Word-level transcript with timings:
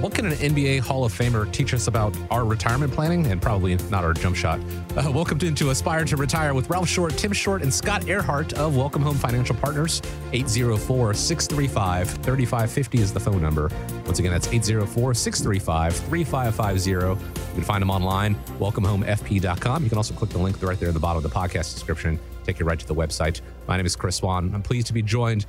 What 0.00 0.14
can 0.14 0.24
an 0.24 0.32
NBA 0.32 0.80
Hall 0.80 1.04
of 1.04 1.12
Famer 1.12 1.52
teach 1.52 1.74
us 1.74 1.86
about 1.86 2.16
our 2.30 2.46
retirement 2.46 2.90
planning 2.90 3.26
and 3.26 3.40
probably 3.40 3.74
not 3.90 4.02
our 4.02 4.14
jump 4.14 4.34
shot? 4.34 4.58
Uh, 4.96 5.12
welcome 5.12 5.38
to, 5.38 5.68
Aspire 5.68 6.06
to 6.06 6.16
Retire 6.16 6.54
with 6.54 6.70
Ralph 6.70 6.88
Short, 6.88 7.18
Tim 7.18 7.34
Short, 7.34 7.60
and 7.60 7.72
Scott 7.72 8.08
Earhart 8.08 8.54
of 8.54 8.74
Welcome 8.74 9.02
Home 9.02 9.16
Financial 9.16 9.54
Partners. 9.54 10.00
804 10.32 11.12
635 11.12 12.08
3550 12.08 12.98
is 12.98 13.12
the 13.12 13.20
phone 13.20 13.42
number. 13.42 13.70
Once 14.06 14.18
again, 14.20 14.32
that's 14.32 14.48
804 14.48 15.12
635 15.12 15.94
3550. 15.94 16.90
You 16.90 17.54
can 17.54 17.62
find 17.62 17.82
them 17.82 17.90
online, 17.90 18.36
welcomehomefp.com. 18.58 19.82
You 19.82 19.88
can 19.90 19.98
also 19.98 20.14
click 20.14 20.30
the 20.30 20.38
link 20.38 20.62
right 20.62 20.80
there 20.80 20.88
at 20.88 20.94
the 20.94 21.00
bottom 21.00 21.22
of 21.22 21.30
the 21.30 21.36
podcast 21.38 21.74
description, 21.74 22.18
take 22.44 22.58
you 22.58 22.64
right 22.64 22.78
to 22.78 22.86
the 22.86 22.94
website. 22.94 23.42
My 23.68 23.76
name 23.76 23.84
is 23.84 23.96
Chris 23.96 24.16
Swan. 24.16 24.50
I'm 24.54 24.62
pleased 24.62 24.86
to 24.86 24.94
be 24.94 25.02
joined 25.02 25.44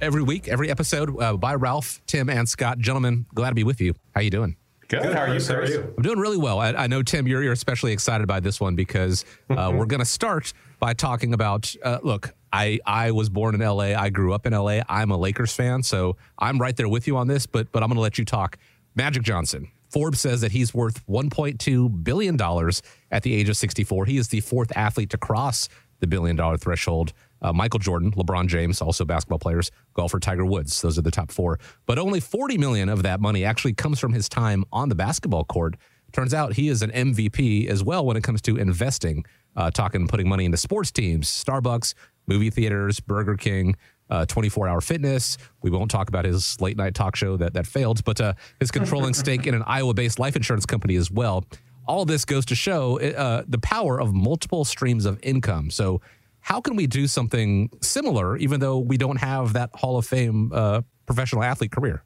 every 0.00 0.22
week, 0.22 0.48
every 0.48 0.70
episode 0.70 1.20
uh, 1.20 1.36
by 1.36 1.54
Ralph, 1.54 2.00
Tim, 2.06 2.28
and 2.28 2.48
Scott. 2.48 2.78
Gentlemen, 2.78 3.26
glad 3.34 3.50
to 3.50 3.54
be 3.54 3.64
with 3.64 3.80
you. 3.80 3.94
How 4.14 4.20
you 4.20 4.30
doing? 4.30 4.56
Good. 4.88 5.02
Good. 5.02 5.14
How 5.14 5.22
are 5.22 5.34
you, 5.34 5.44
How 5.44 5.54
are 5.54 5.66
you? 5.66 5.94
I'm 5.96 6.02
doing 6.02 6.18
really 6.18 6.36
well. 6.36 6.58
I, 6.60 6.72
I, 6.72 6.86
know, 6.86 7.02
Tim, 7.02 7.26
you're, 7.26 7.42
you're 7.42 7.52
especially 7.52 7.92
excited 7.92 8.26
by 8.26 8.40
this 8.40 8.60
one 8.60 8.74
because 8.74 9.24
uh, 9.50 9.72
we're 9.74 9.86
going 9.86 10.00
to 10.00 10.06
start 10.06 10.52
by 10.78 10.92
talking 10.92 11.32
about. 11.32 11.74
Uh, 11.82 11.98
look, 12.02 12.34
I 12.52 12.80
I 12.86 13.10
was 13.10 13.28
born 13.28 13.54
in 13.54 13.62
L.A. 13.62 13.94
I 13.94 14.10
grew 14.10 14.32
up 14.32 14.46
in 14.46 14.52
L.A. 14.52 14.82
I'm 14.88 15.10
a 15.10 15.16
Lakers 15.16 15.52
fan, 15.54 15.82
so 15.82 16.16
I'm 16.38 16.58
right 16.58 16.76
there 16.76 16.88
with 16.88 17.06
you 17.06 17.16
on 17.16 17.28
this. 17.28 17.46
But 17.46 17.72
but 17.72 17.82
I'm 17.82 17.88
going 17.88 17.96
to 17.96 18.02
let 18.02 18.18
you 18.18 18.24
talk. 18.24 18.58
Magic 18.94 19.22
Johnson. 19.22 19.70
Forbes 19.88 20.20
says 20.20 20.40
that 20.40 20.50
he's 20.50 20.74
worth 20.74 21.06
1.2 21.06 22.02
billion 22.02 22.36
dollars 22.36 22.82
at 23.12 23.22
the 23.22 23.32
age 23.32 23.48
of 23.48 23.56
64. 23.56 24.06
He 24.06 24.18
is 24.18 24.28
the 24.28 24.40
fourth 24.40 24.76
athlete 24.76 25.10
to 25.10 25.18
cross 25.18 25.68
the 26.00 26.06
billion 26.06 26.36
dollar 26.36 26.56
threshold 26.56 27.12
uh, 27.44 27.52
Michael 27.52 27.78
Jordan, 27.78 28.10
LeBron 28.12 28.46
James, 28.48 28.80
also 28.80 29.04
basketball 29.04 29.38
players, 29.38 29.70
golfer 29.92 30.18
Tiger 30.18 30.46
Woods. 30.46 30.80
Those 30.80 30.98
are 30.98 31.02
the 31.02 31.10
top 31.10 31.30
four. 31.30 31.60
But 31.84 31.98
only 31.98 32.18
40 32.18 32.56
million 32.56 32.88
of 32.88 33.02
that 33.02 33.20
money 33.20 33.44
actually 33.44 33.74
comes 33.74 34.00
from 34.00 34.14
his 34.14 34.30
time 34.30 34.64
on 34.72 34.88
the 34.88 34.94
basketball 34.94 35.44
court. 35.44 35.76
Turns 36.12 36.32
out 36.32 36.54
he 36.54 36.68
is 36.68 36.80
an 36.80 36.90
MVP 36.90 37.68
as 37.68 37.84
well 37.84 38.06
when 38.06 38.16
it 38.16 38.22
comes 38.24 38.40
to 38.42 38.56
investing, 38.56 39.26
uh, 39.56 39.70
talking 39.70 40.08
putting 40.08 40.26
money 40.26 40.46
into 40.46 40.56
sports 40.56 40.90
teams, 40.90 41.28
Starbucks, 41.28 41.92
movie 42.26 42.50
theaters, 42.50 42.98
Burger 42.98 43.36
King. 43.36 43.76
Uh, 44.10 44.26
24 44.26 44.68
hour 44.68 44.82
fitness. 44.82 45.38
We 45.62 45.70
won't 45.70 45.90
talk 45.90 46.10
about 46.10 46.26
his 46.26 46.60
late 46.60 46.76
night 46.76 46.94
talk 46.94 47.16
show 47.16 47.38
that, 47.38 47.54
that 47.54 47.66
failed, 47.66 48.04
but 48.04 48.20
uh, 48.20 48.34
his 48.60 48.70
controlling 48.70 49.14
stake 49.14 49.46
in 49.46 49.54
an 49.54 49.62
Iowa 49.66 49.94
based 49.94 50.18
life 50.18 50.36
insurance 50.36 50.66
company 50.66 50.96
as 50.96 51.10
well. 51.10 51.46
All 51.88 52.04
this 52.04 52.26
goes 52.26 52.44
to 52.46 52.54
show 52.54 53.00
uh, 53.00 53.44
the 53.48 53.58
power 53.58 53.98
of 53.98 54.12
multiple 54.12 54.66
streams 54.66 55.06
of 55.06 55.18
income. 55.22 55.70
So 55.70 56.02
how 56.44 56.60
can 56.60 56.76
we 56.76 56.86
do 56.86 57.06
something 57.06 57.70
similar, 57.80 58.36
even 58.36 58.60
though 58.60 58.78
we 58.78 58.98
don't 58.98 59.16
have 59.16 59.54
that 59.54 59.70
Hall 59.72 59.96
of 59.96 60.04
Fame 60.04 60.52
uh, 60.52 60.82
professional 61.06 61.42
athlete 61.42 61.72
career? 61.72 62.04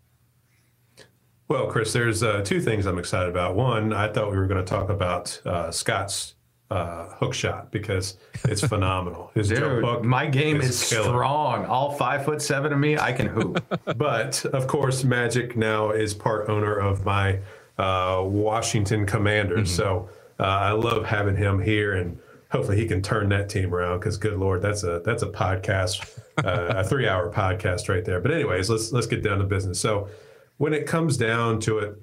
Well, 1.49 1.67
Chris, 1.67 1.93
there's 1.93 2.23
uh, 2.23 2.43
two 2.45 2.61
things 2.61 2.87
I'm 2.87 3.01
excited 3.01 3.31
about. 3.31 3.57
One, 3.57 3.93
I 3.93 4.07
thought 4.07 4.31
we 4.31 4.37
were 4.37 4.47
going 4.47 4.65
to 4.65 4.71
talk 4.71 4.91
about 4.91 5.43
uh, 5.45 5.73
Scott's 5.73 6.37
uh, 6.71 7.09
hook 7.17 7.35
shot 7.35 7.73
because 7.73 8.17
it's 8.45 8.61
phenomenal. 8.69 9.33
His 9.35 9.49
Dude, 9.49 10.05
my 10.05 10.27
game 10.27 10.61
is, 10.61 10.71
is 10.71 10.79
strong. 10.79 11.65
All 11.67 11.97
five 11.97 12.25
foot 12.25 12.41
seven 12.41 12.73
of 12.73 12.79
me, 12.79 12.97
I 12.97 13.13
can 13.13 13.27
hoop. 13.27 13.65
but 13.97 14.45
of 14.45 14.69
course, 14.69 15.03
Magic 15.03 15.57
now 15.57 15.91
is 15.91 16.15
part 16.15 16.49
owner 16.49 16.77
of 16.77 17.05
my 17.05 17.41
uh, 17.77 18.23
Washington 18.25 19.05
Commanders, 19.05 19.69
mm-hmm. 19.69 19.83
so 19.83 20.09
uh, 20.39 20.45
I 20.45 20.71
love 20.71 21.07
having 21.07 21.35
him 21.35 21.61
here 21.61 21.95
and 21.95 22.21
hopefully 22.51 22.77
he 22.77 22.87
can 22.87 23.03
turn 23.03 23.29
that 23.29 23.49
team 23.49 23.75
around 23.75 24.01
because 24.01 24.17
good 24.17 24.39
lord 24.39 24.63
that's 24.63 24.83
a 24.83 25.03
that's 25.05 25.23
a 25.23 25.29
podcast 25.29 26.19
uh, 26.45 26.75
a 26.77 26.85
three 26.85 27.09
hour 27.09 27.33
podcast 27.33 27.89
right 27.89 28.05
there. 28.05 28.21
But 28.21 28.31
anyways 28.31 28.71
let's 28.71 28.93
let's 28.93 29.07
get 29.07 29.23
down 29.23 29.39
to 29.39 29.45
business. 29.45 29.81
So 29.81 30.09
when 30.57 30.73
it 30.73 30.87
comes 30.87 31.17
down 31.17 31.61
to 31.61 31.79
it 31.79 31.95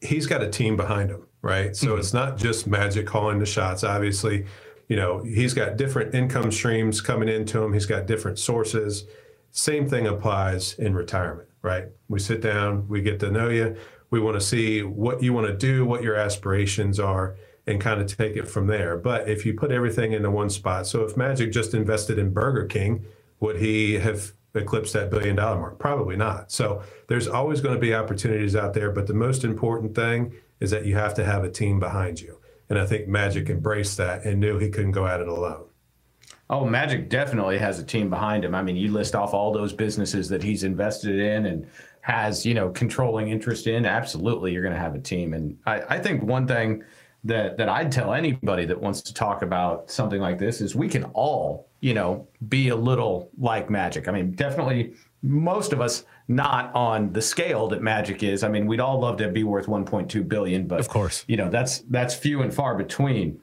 he's 0.00 0.26
got 0.26 0.42
a 0.42 0.50
team 0.50 0.76
behind 0.76 1.10
him 1.10 1.26
right? 1.42 1.74
So 1.74 1.88
mm-hmm. 1.88 2.00
it's 2.00 2.12
not 2.12 2.36
just 2.36 2.66
magic 2.66 3.06
calling 3.06 3.38
the 3.38 3.46
shots. 3.46 3.84
Obviously 3.84 4.46
you 4.88 4.96
know 4.96 5.22
he's 5.22 5.54
got 5.54 5.76
different 5.76 6.14
income 6.14 6.50
streams 6.50 7.00
coming 7.00 7.28
into 7.28 7.62
him. 7.62 7.72
He's 7.72 7.86
got 7.86 8.06
different 8.06 8.38
sources. 8.38 9.04
Same 9.52 9.88
thing 9.88 10.06
applies 10.06 10.74
in 10.74 10.94
retirement 10.94 11.48
right? 11.62 11.84
We 12.08 12.18
sit 12.18 12.40
down 12.40 12.88
we 12.88 13.02
get 13.02 13.20
to 13.20 13.30
know 13.30 13.50
you. 13.50 13.76
We 14.10 14.18
want 14.18 14.34
to 14.34 14.40
see 14.40 14.82
what 14.82 15.22
you 15.22 15.32
want 15.32 15.46
to 15.46 15.56
do 15.56 15.84
what 15.84 16.02
your 16.02 16.16
aspirations 16.16 16.98
are 16.98 17.36
and 17.70 17.80
kind 17.80 18.00
of 18.00 18.16
take 18.16 18.36
it 18.36 18.48
from 18.48 18.66
there. 18.66 18.96
But 18.96 19.28
if 19.28 19.46
you 19.46 19.54
put 19.54 19.70
everything 19.70 20.12
into 20.12 20.30
one 20.30 20.50
spot, 20.50 20.86
so 20.86 21.04
if 21.04 21.16
Magic 21.16 21.52
just 21.52 21.74
invested 21.74 22.18
in 22.18 22.32
Burger 22.32 22.66
King, 22.66 23.04
would 23.40 23.56
he 23.56 23.94
have 23.94 24.32
eclipsed 24.54 24.92
that 24.94 25.10
billion 25.10 25.36
dollar 25.36 25.58
mark? 25.58 25.78
Probably 25.78 26.16
not. 26.16 26.52
So 26.52 26.82
there's 27.06 27.28
always 27.28 27.60
going 27.60 27.74
to 27.74 27.80
be 27.80 27.94
opportunities 27.94 28.56
out 28.56 28.74
there, 28.74 28.90
but 28.90 29.06
the 29.06 29.14
most 29.14 29.44
important 29.44 29.94
thing 29.94 30.32
is 30.58 30.70
that 30.70 30.84
you 30.84 30.94
have 30.96 31.14
to 31.14 31.24
have 31.24 31.44
a 31.44 31.50
team 31.50 31.80
behind 31.80 32.20
you. 32.20 32.38
And 32.68 32.78
I 32.78 32.86
think 32.86 33.08
Magic 33.08 33.48
embraced 33.48 33.96
that 33.96 34.24
and 34.24 34.40
knew 34.40 34.58
he 34.58 34.68
couldn't 34.68 34.92
go 34.92 35.06
at 35.06 35.20
it 35.20 35.28
alone. 35.28 35.66
Oh, 36.48 36.64
Magic 36.64 37.08
definitely 37.08 37.58
has 37.58 37.78
a 37.78 37.84
team 37.84 38.10
behind 38.10 38.44
him. 38.44 38.54
I 38.54 38.62
mean, 38.62 38.76
you 38.76 38.90
list 38.90 39.14
off 39.14 39.32
all 39.32 39.52
those 39.52 39.72
businesses 39.72 40.28
that 40.28 40.42
he's 40.42 40.64
invested 40.64 41.18
in 41.18 41.46
and 41.46 41.66
has, 42.00 42.44
you 42.44 42.54
know, 42.54 42.70
controlling 42.70 43.28
interest 43.28 43.66
in. 43.66 43.86
Absolutely, 43.86 44.52
you're 44.52 44.62
going 44.62 44.74
to 44.74 44.80
have 44.80 44.94
a 44.94 45.00
team. 45.00 45.32
And 45.32 45.58
I, 45.66 45.82
I 45.96 45.98
think 45.98 46.22
one 46.22 46.46
thing 46.48 46.82
that 47.24 47.56
that 47.58 47.68
I'd 47.68 47.92
tell 47.92 48.14
anybody 48.14 48.64
that 48.66 48.80
wants 48.80 49.02
to 49.02 49.14
talk 49.14 49.42
about 49.42 49.90
something 49.90 50.20
like 50.20 50.38
this 50.38 50.60
is 50.60 50.74
we 50.74 50.88
can 50.88 51.04
all, 51.04 51.68
you 51.80 51.94
know, 51.94 52.26
be 52.48 52.68
a 52.68 52.76
little 52.76 53.30
like 53.38 53.70
magic. 53.70 54.08
I 54.08 54.12
mean, 54.12 54.32
definitely 54.32 54.94
most 55.22 55.72
of 55.72 55.80
us 55.80 56.04
not 56.28 56.74
on 56.74 57.12
the 57.12 57.20
scale 57.20 57.68
that 57.68 57.82
magic 57.82 58.22
is. 58.22 58.42
I 58.42 58.48
mean, 58.48 58.66
we'd 58.66 58.80
all 58.80 59.00
love 59.00 59.18
to 59.18 59.28
be 59.28 59.44
worth 59.44 59.66
1.2 59.66 60.26
billion, 60.28 60.66
but 60.66 60.80
of 60.80 60.88
course, 60.88 61.24
you 61.28 61.36
know, 61.36 61.50
that's 61.50 61.80
that's 61.90 62.14
few 62.14 62.42
and 62.42 62.52
far 62.52 62.74
between. 62.74 63.40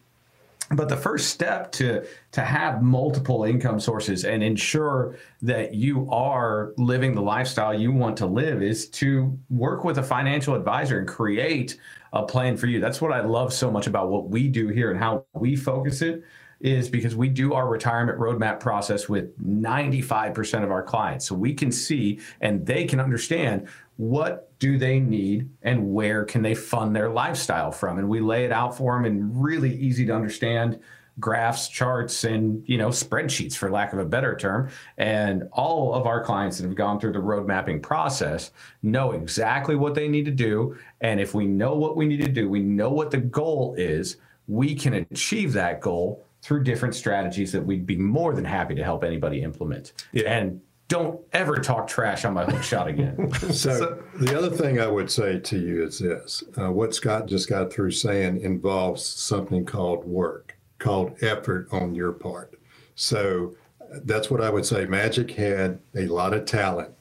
But 0.72 0.90
the 0.90 0.98
first 0.98 1.30
step 1.30 1.72
to 1.74 2.06
to 2.34 2.42
have 2.42 2.82
multiple 2.82 3.46
income 3.46 3.80
sources 3.80 4.26
and 4.26 4.44
ensure 4.44 5.18
that 5.42 5.74
you 5.74 6.10
are 6.12 6.74
living 6.78 7.16
the 7.16 7.22
lifestyle 7.22 7.74
you 7.74 7.92
want 7.92 8.18
to 8.18 8.26
live 8.26 8.62
is 8.62 8.90
to 8.90 9.38
work 9.50 9.86
with 9.86 9.98
a 9.98 10.04
financial 10.04 10.56
advisor 10.56 11.00
and 11.00 11.08
create 11.08 11.78
a 12.12 12.26
plan 12.26 12.58
for 12.58 12.68
you. 12.68 12.82
That's 12.82 13.02
what 13.02 13.14
I 13.14 13.22
love 13.22 13.54
so 13.54 13.72
much 13.72 13.88
about 13.88 14.10
what 14.10 14.30
we 14.30 14.50
do 14.50 14.68
here 14.68 14.92
and 14.92 15.00
how 15.00 15.26
we 15.34 15.56
focus 15.56 16.02
it 16.02 16.24
is 16.60 16.90
because 16.90 17.16
we 17.16 17.30
do 17.30 17.54
our 17.54 17.68
retirement 17.68 18.20
roadmap 18.20 18.60
process 18.60 19.08
with 19.08 19.38
95% 19.40 20.64
of 20.64 20.72
our 20.72 20.84
clients. 20.84 21.28
So 21.28 21.36
we 21.36 21.54
can 21.54 21.72
see 21.72 22.20
and 22.42 22.66
they 22.66 22.86
can 22.86 23.00
understand 23.00 23.68
what 23.98 24.52
do 24.60 24.78
they 24.78 25.00
need 25.00 25.50
and 25.62 25.94
where 25.94 26.24
can 26.24 26.42
they 26.42 26.56
fund 26.56 26.96
their 26.96 27.10
lifestyle 27.10 27.72
from. 27.72 28.00
And 28.00 28.10
we 28.10 28.20
lay 28.20 28.46
it 28.46 28.52
out 28.52 28.76
for 28.76 28.96
them 28.96 29.06
in 29.06 29.40
really 29.40 29.76
easy 29.76 30.06
to 30.08 30.16
understand 30.16 30.80
graphs 31.20 31.68
charts 31.68 32.26
and 32.26 32.64
you 32.68 32.78
know 32.78 32.90
spreadsheets 32.90 33.56
for 33.56 33.72
lack 33.72 33.92
of 33.92 34.00
a 34.00 34.06
better 34.06 34.36
term. 34.36 34.70
And 34.98 35.50
all 35.52 35.94
of 35.94 36.06
our 36.06 36.24
clients 36.24 36.58
that 36.58 36.66
have 36.66 36.76
gone 36.76 37.00
through 37.00 37.14
the 37.14 37.20
road 37.20 37.48
mapping 37.48 37.82
process 37.82 38.52
know 38.84 39.14
exactly 39.14 39.76
what 39.76 39.96
they 39.96 40.08
need 40.08 40.26
to 40.26 40.32
do. 40.32 40.78
And 41.02 41.20
if 41.20 41.34
we 41.34 41.48
know 41.48 41.76
what 41.76 41.96
we 41.98 42.06
need 42.06 42.22
to 42.22 42.32
do 42.32 42.50
we 42.50 42.60
know 42.60 42.92
what 42.92 43.12
the 43.12 43.18
goal 43.18 43.76
is 43.78 44.18
we 44.48 44.74
can 44.76 44.94
achieve 44.94 45.54
that 45.54 45.82
goal 45.82 46.24
through 46.42 46.64
different 46.64 46.96
strategies 46.96 47.52
that 47.52 47.66
we'd 47.66 47.86
be 47.86 47.98
more 47.98 48.34
than 48.34 48.46
happy 48.46 48.76
to 48.76 48.84
help 48.84 49.04
anybody 49.04 49.42
implement 49.42 49.94
yeah. 50.12 50.24
and 50.26 50.62
don't 50.88 51.20
ever 51.34 51.58
talk 51.58 51.88
trash 51.88 52.24
on 52.24 52.34
my 52.34 52.46
hook 52.46 52.64
shot 52.64 52.88
again. 52.88 53.32
so, 53.40 53.52
so, 53.52 54.04
the 54.20 54.38
other 54.38 54.50
thing 54.50 54.80
I 54.80 54.88
would 54.88 55.12
say 55.12 55.40
to 55.40 55.60
you 55.60 55.84
is 55.84 56.00
this: 56.00 56.44
uh, 56.58 56.72
what 56.72 56.94
Scott 56.94 57.28
just 57.28 57.50
got 57.50 57.72
through 57.72 57.92
saying 57.92 58.42
involves 58.42 59.06
something 59.06 59.66
called 59.66 60.06
work, 60.06 60.58
called 60.80 61.22
effort 61.22 61.68
on 61.72 61.94
your 61.94 62.14
part. 62.14 62.58
So 62.96 63.56
that's 64.04 64.32
what 64.32 64.42
I 64.42 64.50
would 64.50 64.66
say. 64.66 64.86
Magic 64.86 65.32
had 65.32 65.80
a 65.96 66.08
lot 66.08 66.34
of 66.34 66.46
talent, 66.46 66.92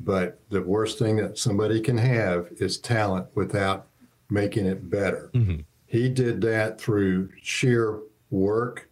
but 0.00 0.38
the 0.50 0.62
worst 0.62 0.98
thing 0.98 1.16
that 1.16 1.38
somebody 1.38 1.80
can 1.80 1.98
have 1.98 2.48
is 2.58 2.78
talent 2.78 3.26
without 3.34 3.86
making 4.30 4.66
it 4.66 4.88
better. 4.88 5.30
Mm-hmm. 5.34 5.60
He 5.86 6.08
did 6.08 6.40
that 6.42 6.80
through 6.80 7.28
sheer 7.42 8.00
work. 8.32 8.88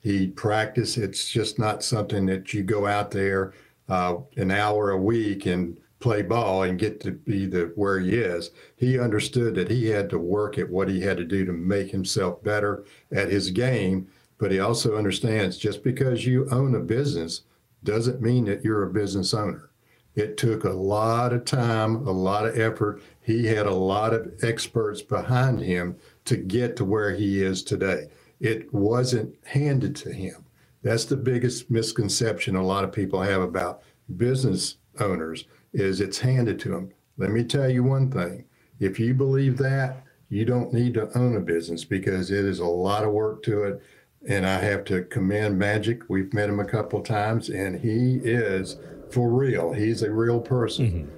He 0.00 0.28
practiced. 0.28 0.98
It's 0.98 1.28
just 1.28 1.58
not 1.58 1.82
something 1.82 2.26
that 2.26 2.52
you 2.52 2.62
go 2.62 2.86
out 2.86 3.10
there 3.10 3.54
uh, 3.88 4.16
an 4.36 4.50
hour 4.50 4.90
a 4.90 4.98
week 4.98 5.46
and 5.46 5.78
play 6.00 6.22
ball 6.22 6.64
and 6.64 6.78
get 6.78 7.00
to 7.00 7.12
be 7.12 7.46
the 7.46 7.72
where 7.76 8.00
he 8.00 8.16
is. 8.16 8.50
He 8.76 8.98
understood 8.98 9.54
that 9.54 9.70
he 9.70 9.86
had 9.86 10.10
to 10.10 10.18
work 10.18 10.58
at 10.58 10.68
what 10.68 10.88
he 10.88 11.00
had 11.00 11.16
to 11.18 11.24
do 11.24 11.44
to 11.44 11.52
make 11.52 11.90
himself 11.90 12.42
better 12.42 12.84
at 13.12 13.30
his 13.30 13.50
game, 13.50 14.08
but 14.38 14.50
he 14.50 14.58
also 14.58 14.96
understands 14.96 15.56
just 15.56 15.84
because 15.84 16.26
you 16.26 16.48
own 16.50 16.74
a 16.74 16.80
business 16.80 17.42
doesn't 17.84 18.20
mean 18.20 18.44
that 18.46 18.64
you're 18.64 18.82
a 18.82 18.92
business 18.92 19.32
owner. 19.32 19.70
It 20.14 20.36
took 20.36 20.64
a 20.64 20.70
lot 20.70 21.32
of 21.32 21.44
time, 21.44 22.06
a 22.06 22.10
lot 22.10 22.46
of 22.46 22.58
effort. 22.58 23.02
He 23.22 23.46
had 23.46 23.66
a 23.66 23.74
lot 23.74 24.12
of 24.12 24.32
experts 24.42 25.00
behind 25.00 25.60
him 25.60 25.96
to 26.26 26.36
get 26.36 26.76
to 26.76 26.84
where 26.84 27.14
he 27.14 27.42
is 27.42 27.62
today. 27.62 28.08
It 28.42 28.74
wasn't 28.74 29.36
handed 29.46 29.96
to 29.96 30.12
him. 30.12 30.44
That's 30.82 31.04
the 31.04 31.16
biggest 31.16 31.70
misconception 31.70 32.56
a 32.56 32.66
lot 32.66 32.82
of 32.82 32.92
people 32.92 33.22
have 33.22 33.40
about 33.40 33.82
business 34.16 34.78
owners 34.98 35.44
is 35.72 36.00
it's 36.00 36.18
handed 36.18 36.58
to 36.58 36.70
them. 36.70 36.92
Let 37.16 37.30
me 37.30 37.44
tell 37.44 37.70
you 37.70 37.84
one 37.84 38.10
thing. 38.10 38.44
If 38.80 38.98
you 38.98 39.14
believe 39.14 39.58
that, 39.58 40.04
you 40.28 40.44
don't 40.44 40.72
need 40.72 40.94
to 40.94 41.16
own 41.16 41.36
a 41.36 41.40
business 41.40 41.84
because 41.84 42.32
it 42.32 42.44
is 42.44 42.58
a 42.58 42.66
lot 42.66 43.04
of 43.04 43.12
work 43.12 43.44
to 43.44 43.62
it. 43.62 43.82
And 44.28 44.44
I 44.44 44.58
have 44.58 44.84
to 44.86 45.04
commend 45.04 45.56
Magic. 45.56 46.02
We've 46.08 46.32
met 46.34 46.48
him 46.48 46.58
a 46.58 46.64
couple 46.64 46.98
of 46.98 47.06
times, 47.06 47.48
and 47.48 47.78
he 47.78 48.16
is 48.24 48.76
for 49.10 49.30
real. 49.30 49.72
He's 49.72 50.02
a 50.02 50.10
real 50.10 50.40
person. 50.40 51.08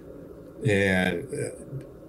Mm-hmm. 0.63 0.69
And 0.69 1.29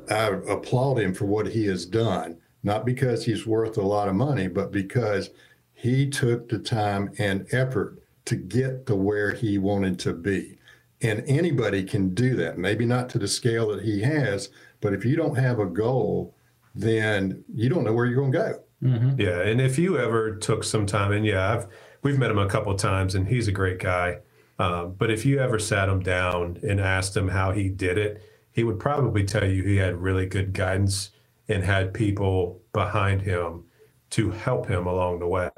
uh, 0.10 0.14
I 0.14 0.52
applaud 0.52 1.00
him 1.00 1.14
for 1.14 1.26
what 1.26 1.48
he 1.48 1.66
has 1.68 1.86
done, 1.86 2.38
not 2.66 2.84
because 2.84 3.24
he's 3.24 3.46
worth 3.46 3.78
a 3.78 3.82
lot 3.82 4.10
of 4.10 4.16
money, 4.16 4.48
but 4.48 4.72
because 4.72 5.30
he 5.74 6.10
took 6.10 6.50
the 6.50 6.58
time 6.58 7.12
and 7.20 7.48
effort 7.52 8.00
to 8.26 8.36
get 8.36 8.88
to 8.88 8.96
where 8.96 9.34
he 9.34 9.60
wanted 9.60 10.00
to 10.00 10.14
be. 10.14 10.58
And 11.00 11.24
anybody 11.28 11.84
can 11.84 12.16
do 12.16 12.36
that, 12.38 12.58
maybe 12.58 12.84
not 12.84 13.08
to 13.10 13.20
the 13.20 13.28
scale 13.28 13.68
that 13.70 13.84
he 13.84 14.02
has, 14.02 14.50
but 14.82 14.94
if 14.94 15.06
you 15.06 15.16
don't 15.16 15.38
have 15.38 15.60
a 15.60 15.68
goal, 15.68 16.34
then 16.74 17.44
you 17.54 17.70
don't 17.70 17.84
know 17.84 17.94
where 17.94 18.08
you're 18.08 18.16
going 18.16 18.32
to 18.32 18.38
go. 18.38 18.60
Mm-hmm. 18.84 19.22
Yeah, 19.22 19.42
and 19.42 19.62
if 19.62 19.78
you 19.78 20.00
ever 20.00 20.36
took 20.36 20.64
some 20.64 20.88
time, 20.88 21.12
and 21.12 21.26
yeah, 21.26 21.54
I've 21.54 21.68
we've 22.02 22.18
met 22.18 22.32
him 22.32 22.40
a 22.40 22.50
couple 22.50 22.74
times, 22.76 23.14
and 23.14 23.28
he's 23.28 23.48
a 23.48 23.52
great 23.52 23.80
guy. 23.80 24.20
Um, 24.58 24.96
but 24.98 25.12
if 25.12 25.26
you 25.26 25.40
ever 25.40 25.60
sat 25.60 25.88
him 25.88 26.02
down 26.02 26.60
and 26.64 26.80
asked 26.80 27.16
him 27.16 27.30
how 27.30 27.52
he 27.52 27.70
did 27.70 27.98
it, 27.98 28.24
he 28.52 28.64
would 28.64 28.80
probably 28.80 29.24
tell 29.24 29.46
you 29.46 29.64
he 29.64 29.78
had 29.78 30.02
really 30.02 30.26
good 30.26 30.54
guidance 30.54 31.12
and 31.48 31.64
had 31.64 31.94
people 31.94 32.62
behind 32.74 33.22
him 33.22 33.66
to 34.12 34.32
help 34.32 34.68
him 34.68 34.88
along 34.88 35.20
the 35.20 35.28
way. 35.28 35.50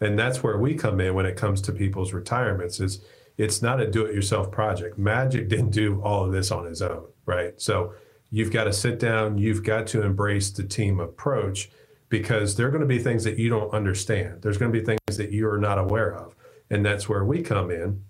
And 0.00 0.18
that's 0.18 0.42
where 0.42 0.58
we 0.58 0.74
come 0.74 1.00
in 1.00 1.14
when 1.14 1.26
it 1.26 1.36
comes 1.36 1.60
to 1.62 1.72
people's 1.72 2.12
retirements. 2.12 2.80
Is 2.80 3.04
it's 3.38 3.62
not 3.62 3.80
a 3.80 3.90
do-it-yourself 3.90 4.50
project. 4.50 4.98
Magic 4.98 5.48
didn't 5.48 5.70
do 5.70 6.00
all 6.02 6.24
of 6.24 6.32
this 6.32 6.50
on 6.50 6.66
his 6.66 6.82
own, 6.82 7.06
right? 7.24 7.60
So 7.60 7.94
you've 8.30 8.52
got 8.52 8.64
to 8.64 8.72
sit 8.72 8.98
down. 8.98 9.38
You've 9.38 9.62
got 9.62 9.86
to 9.88 10.02
embrace 10.02 10.50
the 10.50 10.64
team 10.64 11.00
approach 11.00 11.70
because 12.08 12.56
there 12.56 12.66
are 12.66 12.70
going 12.70 12.82
to 12.82 12.86
be 12.86 12.98
things 12.98 13.24
that 13.24 13.38
you 13.38 13.48
don't 13.48 13.72
understand. 13.72 14.42
There's 14.42 14.58
going 14.58 14.72
to 14.72 14.78
be 14.78 14.84
things 14.84 15.16
that 15.16 15.32
you 15.32 15.48
are 15.48 15.58
not 15.58 15.78
aware 15.78 16.14
of. 16.14 16.34
And 16.68 16.84
that's 16.84 17.08
where 17.08 17.24
we 17.24 17.42
come 17.42 17.70
in 17.70 18.02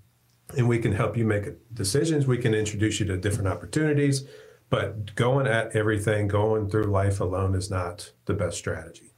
and 0.57 0.69
we 0.69 0.79
can 0.79 0.93
help 0.93 1.17
you 1.17 1.25
make 1.25 1.45
decisions. 1.73 2.27
We 2.27 2.39
can 2.39 2.55
introduce 2.55 3.01
you 3.01 3.07
to 3.07 3.17
different 3.17 3.49
opportunities. 3.49 4.25
But 4.73 5.15
going 5.17 5.47
at 5.47 5.77
everything, 5.77 6.29
going 6.29 6.71
through 6.71 6.85
life 6.85 7.21
alone 7.21 7.55
is 7.55 7.71
not 7.71 8.11
the 8.25 8.33
best 8.33 8.57
strategy 8.57 9.13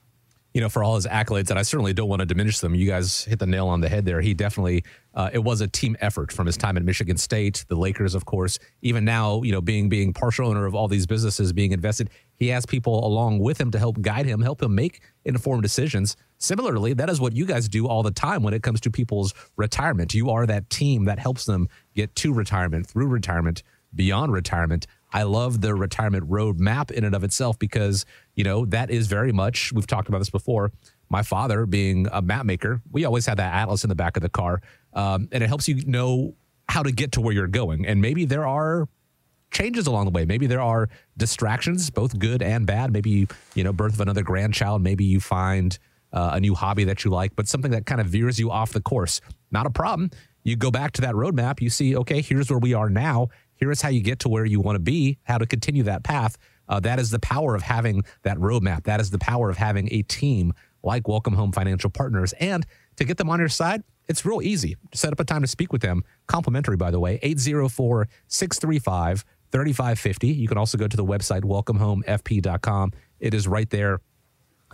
you 0.54 0.60
know, 0.60 0.68
for 0.68 0.84
all 0.84 0.94
his 0.94 1.04
accolades, 1.04 1.50
and 1.50 1.58
I 1.58 1.62
certainly 1.62 1.92
don't 1.92 2.08
want 2.08 2.20
to 2.20 2.26
diminish 2.26 2.60
them. 2.60 2.76
You 2.76 2.86
guys 2.86 3.24
hit 3.24 3.40
the 3.40 3.46
nail 3.46 3.66
on 3.66 3.80
the 3.80 3.88
head 3.88 4.04
there. 4.04 4.20
He 4.20 4.34
definitely, 4.34 4.84
uh, 5.12 5.28
it 5.32 5.40
was 5.40 5.60
a 5.60 5.66
team 5.66 5.96
effort 6.00 6.30
from 6.30 6.46
his 6.46 6.56
time 6.56 6.76
at 6.76 6.84
Michigan 6.84 7.16
State, 7.16 7.64
the 7.66 7.74
Lakers, 7.74 8.14
of 8.14 8.24
course. 8.24 8.60
Even 8.80 9.04
now, 9.04 9.42
you 9.42 9.50
know, 9.50 9.60
being 9.60 9.88
being 9.88 10.12
partial 10.12 10.48
owner 10.48 10.64
of 10.64 10.72
all 10.72 10.86
these 10.86 11.08
businesses, 11.08 11.52
being 11.52 11.72
invested, 11.72 12.08
he 12.36 12.46
has 12.48 12.64
people 12.64 13.04
along 13.04 13.40
with 13.40 13.60
him 13.60 13.72
to 13.72 13.80
help 13.80 14.00
guide 14.00 14.26
him, 14.26 14.40
help 14.40 14.62
him 14.62 14.76
make 14.76 15.02
informed 15.24 15.64
decisions. 15.64 16.16
Similarly, 16.38 16.94
that 16.94 17.10
is 17.10 17.20
what 17.20 17.34
you 17.34 17.46
guys 17.46 17.68
do 17.68 17.88
all 17.88 18.04
the 18.04 18.12
time 18.12 18.44
when 18.44 18.54
it 18.54 18.62
comes 18.62 18.80
to 18.82 18.92
people's 18.92 19.34
retirement. 19.56 20.14
You 20.14 20.30
are 20.30 20.46
that 20.46 20.70
team 20.70 21.06
that 21.06 21.18
helps 21.18 21.46
them 21.46 21.68
get 21.96 22.14
to 22.16 22.32
retirement, 22.32 22.86
through 22.86 23.08
retirement, 23.08 23.64
beyond 23.92 24.32
retirement. 24.32 24.86
I 25.14 25.22
love 25.22 25.60
the 25.60 25.74
retirement 25.76 26.28
roadmap 26.28 26.90
in 26.90 27.04
and 27.04 27.14
of 27.14 27.22
itself 27.22 27.56
because, 27.56 28.04
you 28.34 28.42
know, 28.42 28.66
that 28.66 28.90
is 28.90 29.06
very 29.06 29.30
much, 29.30 29.72
we've 29.72 29.86
talked 29.86 30.08
about 30.08 30.18
this 30.18 30.28
before. 30.28 30.72
My 31.08 31.22
father 31.22 31.66
being 31.66 32.08
a 32.10 32.20
map 32.20 32.44
maker, 32.44 32.82
we 32.90 33.04
always 33.04 33.24
had 33.24 33.38
that 33.38 33.54
atlas 33.54 33.84
in 33.84 33.88
the 33.88 33.94
back 33.94 34.16
of 34.16 34.22
the 34.24 34.28
car. 34.28 34.60
Um, 34.92 35.28
and 35.30 35.44
it 35.44 35.46
helps 35.46 35.68
you 35.68 35.84
know 35.86 36.34
how 36.68 36.82
to 36.82 36.90
get 36.90 37.12
to 37.12 37.20
where 37.20 37.32
you're 37.32 37.46
going. 37.46 37.86
And 37.86 38.02
maybe 38.02 38.24
there 38.24 38.44
are 38.44 38.88
changes 39.52 39.86
along 39.86 40.06
the 40.06 40.10
way. 40.10 40.24
Maybe 40.24 40.48
there 40.48 40.60
are 40.60 40.88
distractions, 41.16 41.90
both 41.90 42.18
good 42.18 42.42
and 42.42 42.66
bad. 42.66 42.92
Maybe 42.92 43.28
you, 43.54 43.62
know, 43.62 43.72
birth 43.72 43.94
of 43.94 44.00
another 44.00 44.22
grandchild. 44.24 44.82
Maybe 44.82 45.04
you 45.04 45.20
find 45.20 45.78
uh, 46.12 46.30
a 46.34 46.40
new 46.40 46.56
hobby 46.56 46.82
that 46.84 47.04
you 47.04 47.12
like, 47.12 47.36
but 47.36 47.46
something 47.46 47.70
that 47.70 47.86
kind 47.86 48.00
of 48.00 48.08
veers 48.08 48.40
you 48.40 48.50
off 48.50 48.72
the 48.72 48.80
course. 48.80 49.20
Not 49.52 49.66
a 49.66 49.70
problem. 49.70 50.10
You 50.42 50.56
go 50.56 50.72
back 50.72 50.90
to 50.92 51.02
that 51.02 51.14
roadmap. 51.14 51.60
You 51.60 51.70
see, 51.70 51.96
okay, 51.98 52.20
here's 52.20 52.50
where 52.50 52.58
we 52.58 52.74
are 52.74 52.90
now. 52.90 53.28
Here 53.64 53.72
is 53.72 53.80
how 53.80 53.88
you 53.88 54.02
get 54.02 54.18
to 54.18 54.28
where 54.28 54.44
you 54.44 54.60
want 54.60 54.76
to 54.76 54.80
be, 54.80 55.16
how 55.22 55.38
to 55.38 55.46
continue 55.46 55.84
that 55.84 56.04
path. 56.04 56.36
Uh, 56.68 56.80
that 56.80 56.98
is 56.98 57.10
the 57.10 57.18
power 57.18 57.54
of 57.54 57.62
having 57.62 58.02
that 58.22 58.36
roadmap. 58.36 58.84
That 58.84 59.00
is 59.00 59.08
the 59.08 59.18
power 59.18 59.48
of 59.48 59.56
having 59.56 59.88
a 59.90 60.02
team 60.02 60.52
like 60.82 61.08
Welcome 61.08 61.32
Home 61.32 61.50
Financial 61.50 61.88
Partners. 61.88 62.34
And 62.34 62.66
to 62.96 63.04
get 63.04 63.16
them 63.16 63.30
on 63.30 63.38
your 63.38 63.48
side, 63.48 63.82
it's 64.06 64.26
real 64.26 64.42
easy. 64.42 64.76
Set 64.92 65.14
up 65.14 65.20
a 65.20 65.24
time 65.24 65.40
to 65.40 65.46
speak 65.46 65.72
with 65.72 65.80
them. 65.80 66.04
Complimentary, 66.26 66.76
by 66.76 66.90
the 66.90 67.00
way, 67.00 67.18
804 67.22 68.06
635 68.28 69.24
3550. 69.50 70.26
You 70.26 70.46
can 70.46 70.58
also 70.58 70.76
go 70.76 70.86
to 70.86 70.96
the 70.98 71.02
website, 71.02 71.40
welcomehomefp.com. 71.40 72.92
It 73.18 73.32
is 73.32 73.48
right 73.48 73.70
there 73.70 74.00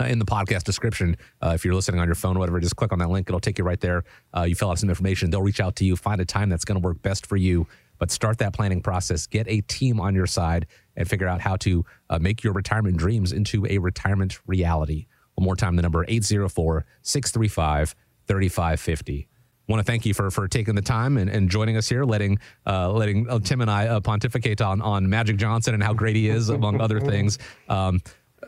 uh, 0.00 0.04
in 0.06 0.18
the 0.18 0.24
podcast 0.24 0.64
description. 0.64 1.16
Uh, 1.40 1.52
if 1.54 1.64
you're 1.64 1.74
listening 1.74 2.00
on 2.00 2.08
your 2.08 2.16
phone 2.16 2.36
or 2.36 2.40
whatever, 2.40 2.58
just 2.58 2.74
click 2.74 2.90
on 2.90 2.98
that 2.98 3.10
link. 3.10 3.28
It'll 3.28 3.38
take 3.38 3.58
you 3.58 3.64
right 3.64 3.80
there. 3.80 4.02
Uh, 4.36 4.42
you 4.42 4.56
fill 4.56 4.70
out 4.70 4.80
some 4.80 4.88
information. 4.88 5.30
They'll 5.30 5.42
reach 5.42 5.60
out 5.60 5.76
to 5.76 5.84
you, 5.84 5.94
find 5.94 6.20
a 6.20 6.24
time 6.24 6.48
that's 6.48 6.64
going 6.64 6.80
to 6.80 6.84
work 6.84 7.00
best 7.02 7.24
for 7.24 7.36
you 7.36 7.68
but 8.00 8.10
start 8.10 8.38
that 8.38 8.52
planning 8.52 8.80
process. 8.80 9.28
Get 9.28 9.46
a 9.46 9.60
team 9.60 10.00
on 10.00 10.16
your 10.16 10.26
side 10.26 10.66
and 10.96 11.08
figure 11.08 11.28
out 11.28 11.40
how 11.40 11.54
to 11.58 11.84
uh, 12.08 12.18
make 12.18 12.42
your 12.42 12.52
retirement 12.52 12.96
dreams 12.96 13.30
into 13.30 13.64
a 13.70 13.78
retirement 13.78 14.40
reality. 14.48 15.06
One 15.36 15.44
more 15.44 15.54
time, 15.56 15.76
the 15.76 15.82
number 15.82 16.04
804 16.08 16.84
635 17.02 17.94
3550 18.26 19.28
want 19.70 19.78
to 19.78 19.90
thank 19.90 20.04
you 20.04 20.12
for 20.12 20.30
for 20.30 20.48
taking 20.48 20.74
the 20.74 20.82
time 20.82 21.16
and, 21.16 21.30
and 21.30 21.48
joining 21.48 21.76
us 21.76 21.88
here, 21.88 22.04
letting 22.04 22.38
uh, 22.66 22.90
letting 22.90 23.30
uh, 23.30 23.38
Tim 23.38 23.60
and 23.60 23.70
I 23.70 23.86
uh, 23.86 24.00
pontificate 24.00 24.60
on 24.60 24.82
on 24.82 25.08
Magic 25.08 25.36
Johnson 25.36 25.74
and 25.74 25.82
how 25.82 25.94
great 25.94 26.16
he 26.16 26.28
is, 26.28 26.48
among 26.48 26.80
other 26.80 27.00
things. 27.00 27.38
Um, 27.68 28.00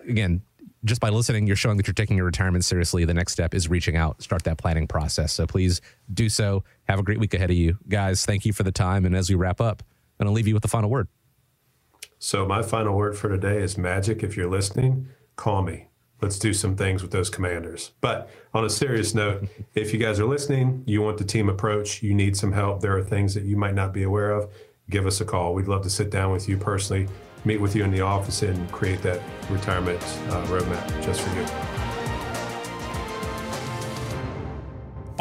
again, 0.09 0.43
just 0.85 1.01
by 1.01 1.11
listening, 1.11 1.47
you're 1.47 1.57
showing 1.57 1.77
that 1.77 1.87
you're 1.87 1.95
taking 1.95 2.17
your 2.17 2.27
retirement 2.27 2.65
seriously. 2.65 3.05
The 3.05 3.15
next 3.15 3.33
step 3.33 3.55
is 3.55 3.69
reaching 3.69 3.97
out, 3.97 4.23
start 4.23 4.43
that 4.45 4.59
planning 4.59 4.87
process. 4.87 5.33
So 5.33 5.47
please 5.47 5.81
do 6.13 6.29
so. 6.29 6.65
Have 6.89 6.99
a 6.99 7.03
great 7.03 7.19
week 7.19 7.35
ahead 7.35 7.51
of 7.51 7.57
you. 7.57 7.79
Guys, 7.89 8.25
thank 8.25 8.45
you 8.45 8.53
for 8.53 8.63
the 8.63 8.73
time. 8.73 9.05
And 9.05 9.15
as 9.15 9.29
we 9.29 9.37
wrap 9.37 9.61
up, 9.61 9.83
I'm 10.19 10.27
going 10.27 10.33
to 10.33 10.37
leave 10.37 10.49
you 10.49 10.55
with 10.55 10.63
the 10.63 10.69
final 10.69 10.91
word. 10.91 11.09
So, 12.19 12.47
my 12.47 12.63
final 12.63 12.97
word 12.97 13.17
for 13.17 13.29
today 13.29 13.61
is 13.61 13.77
magic. 13.77 14.23
If 14.23 14.37
you're 14.37 14.51
listening, 14.51 15.09
call 15.35 15.63
me. 15.63 15.89
Let's 16.21 16.39
do 16.39 16.55
some 16.55 16.77
things 16.77 17.03
with 17.03 17.11
those 17.11 17.29
commanders. 17.29 17.91
But 18.01 18.31
on 18.55 18.65
a 18.65 18.71
serious 18.71 19.13
note, 19.13 19.49
if 19.75 19.93
you 19.93 19.99
guys 19.99 20.21
are 20.21 20.25
listening, 20.25 20.85
you 20.87 21.03
want 21.03 21.19
the 21.19 21.25
team 21.25 21.49
approach, 21.49 22.01
you 22.01 22.15
need 22.15 22.37
some 22.37 22.53
help, 22.53 22.81
there 22.81 22.97
are 22.97 23.03
things 23.03 23.35
that 23.35 23.43
you 23.43 23.57
might 23.57 23.75
not 23.75 23.93
be 23.93 24.05
aware 24.05 24.31
of, 24.31 24.49
give 24.89 25.05
us 25.05 25.21
a 25.21 25.25
call. 25.25 25.53
We'd 25.53 25.67
love 25.67 25.83
to 25.83 25.91
sit 25.91 26.11
down 26.11 26.31
with 26.31 26.49
you 26.49 26.57
personally 26.57 27.09
meet 27.45 27.61
with 27.61 27.75
you 27.75 27.85
in 27.85 27.91
the 27.91 28.01
office 28.01 28.43
and 28.43 28.71
create 28.71 29.03
that 29.03 29.21
retirement 29.51 30.01
uh, 30.29 30.45
roadmap 30.47 31.05
just 31.05 31.21
for 31.21 31.35
you. 31.37 31.82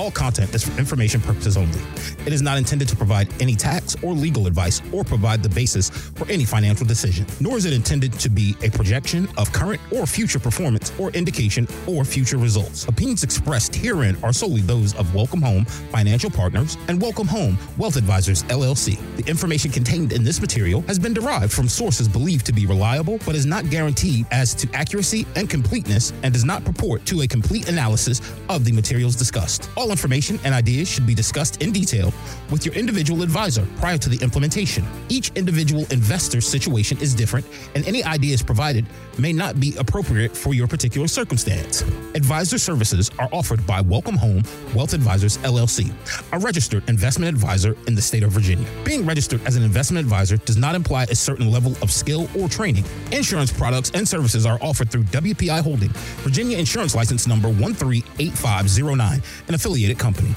All 0.02 0.10
content 0.10 0.56
is 0.56 0.68
for 0.68 0.76
information 0.80 1.22
purposes 1.22 1.56
only. 1.58 1.80
It 2.26 2.34
is 2.34 2.42
not 2.42 2.58
intended 2.58 2.88
to 2.88 2.96
provide 2.96 3.30
any 3.40 3.56
tax 3.56 3.96
or 4.02 4.14
legal 4.14 4.48
advice 4.48 4.82
or 4.92 5.04
provide 5.04 5.44
the 5.44 5.50
basis 5.50 5.92
for 5.92 6.28
any 6.28 6.44
financial 6.44 6.88
decision, 6.88 7.24
nor 7.40 7.56
is 7.56 7.66
it 7.66 7.74
intended 7.74 8.12
to 8.14 8.28
be 8.28 8.56
a 8.64 8.72
projection 8.72 9.30
of 9.38 9.54
current 9.54 9.80
or 9.92 10.08
future 10.08 10.40
performance 10.40 10.92
or 10.98 11.12
indication 11.12 11.68
or 11.86 12.04
future 12.04 12.38
results. 12.38 12.88
Opinions 12.88 13.22
expressed 13.22 13.76
herein 13.76 14.18
are 14.24 14.34
solely 14.34 14.62
those 14.62 14.96
of 14.96 15.14
Welcome 15.14 15.44
Home 15.44 15.66
Financial 15.66 16.32
Partners 16.32 16.78
and 16.88 17.00
Welcome 17.00 17.28
Home 17.28 17.56
Wealth 17.78 17.96
Advisors 17.96 18.42
LLC. 18.46 18.98
The 19.18 19.30
information 19.30 19.70
contained 19.70 20.14
in 20.14 20.24
this 20.24 20.42
material 20.42 20.82
has 20.88 20.98
been 20.98 21.14
derived 21.14 21.54
from 21.54 21.70
sources 21.70 22.08
believed 22.08 22.48
to 22.48 22.54
be 22.54 22.66
reliable, 22.66 23.20
but 23.24 23.36
is 23.36 23.46
not 23.46 23.70
guaranteed 23.70 24.26
as 24.32 24.56
to 24.56 24.68
accuracy 24.74 25.28
and 25.36 25.48
completeness 25.48 26.12
and 26.24 26.34
does 26.34 26.44
not 26.44 26.66
purport 26.66 27.06
to 27.06 27.22
a 27.22 27.28
complete 27.28 27.70
analysis 27.70 28.20
of 28.50 28.66
the 28.66 28.72
materials 28.72 29.16
discussed. 29.16 29.70
Information 29.92 30.40
and 30.46 30.56
ideas 30.56 30.88
should 30.88 31.06
be 31.06 31.14
discussed 31.14 31.62
in 31.62 31.74
detail 31.74 32.14
with 32.50 32.66
your 32.66 32.74
individual 32.76 33.24
advisor 33.24 33.68
prior 33.78 33.98
to 33.98 34.08
the 34.08 34.18
implementation. 34.24 34.86
Each 35.10 35.32
individual 35.36 35.86
investor's 35.92 36.48
situation 36.48 36.98
is 37.00 37.14
different, 37.14 37.46
and 37.76 37.86
any 37.86 38.02
ideas 38.06 38.42
provided 38.42 38.86
may 39.18 39.34
not 39.34 39.60
be 39.60 39.76
appropriate 39.78 40.36
for 40.36 40.54
your 40.54 40.68
particular 40.68 41.08
circumstance. 41.08 41.82
Advisor 42.16 42.58
services 42.58 43.12
are 43.20 43.28
offered 43.34 43.68
by 43.68 43.82
Welcome 43.82 44.16
Home 44.16 44.44
Wealth 44.74 44.94
Advisors 44.94 45.38
LLC, 45.40 45.92
a 46.32 46.40
registered 46.40 46.88
investment 46.88 47.28
advisor 47.36 47.76
in 47.88 47.94
the 47.94 48.02
state 48.02 48.24
of 48.24 48.32
Virginia. 48.32 48.68
Being 48.86 49.06
registered 49.06 49.42
as 49.46 49.58
an 49.58 49.64
investment 49.64 50.06
advisor 50.06 50.38
does 50.38 50.58
not 50.58 50.74
imply 50.74 51.04
a 51.04 51.16
certain 51.16 51.52
level 51.52 51.76
of 51.82 51.92
skill 51.92 52.30
or 52.40 52.48
training. 52.48 52.86
Insurance 53.12 53.52
products 53.52 53.92
and 53.94 54.08
services 54.08 54.46
are 54.46 54.58
offered 54.62 54.90
through 54.90 55.04
WPI 55.04 55.62
Holding, 55.62 55.90
Virginia 56.24 56.58
Insurance 56.58 56.96
License 56.96 57.28
Number 57.28 57.50
138509, 57.50 59.22
an 59.48 59.54
affiliate 59.54 59.71
affiliated 59.72 59.98
company. 59.98 60.34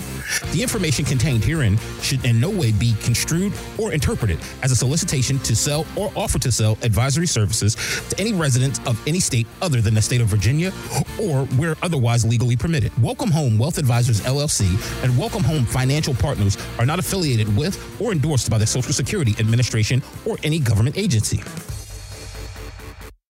The 0.53 0.63
information 0.63 1.05
contained 1.05 1.43
herein 1.43 1.77
should 2.01 2.25
in 2.25 2.39
no 2.39 2.49
way 2.49 2.71
be 2.71 2.95
construed 3.03 3.53
or 3.79 3.93
interpreted 3.93 4.39
as 4.63 4.71
a 4.71 4.77
solicitation 4.77 5.41
to 5.41 5.57
sell 5.57 5.85
or 5.97 6.13
offer 6.15 6.39
to 6.39 6.53
sell 6.53 6.79
advisory 6.83 7.27
services 7.27 7.75
to 8.11 8.21
any 8.21 8.33
resident 8.33 8.79
of 8.87 9.01
any 9.09 9.19
state 9.19 9.49
other 9.61 9.81
than 9.81 9.93
the 9.93 10.03
state 10.03 10.21
of 10.21 10.29
Virginia 10.29 10.73
or 11.21 11.47
where 11.57 11.75
otherwise 11.83 12.25
legally 12.25 12.57
permitted. 12.57 12.93
Welcome 13.03 13.33
Home 13.33 13.59
Wealth 13.59 13.79
Advisors 13.79 14.21
LLC 14.21 14.71
and 15.03 15.19
Welcome 15.19 15.43
Home 15.43 15.65
Financial 15.65 16.15
Partners 16.15 16.57
are 16.79 16.87
not 16.87 17.01
affiliated 17.01 17.55
with 17.57 17.75
or 18.01 18.13
endorsed 18.13 18.49
by 18.51 18.59
the 18.59 18.67
Social 18.67 18.93
Security 18.93 19.35
Administration 19.41 20.01
or 20.25 20.39
any 20.45 20.61
government 20.61 20.97
agency. 20.97 21.43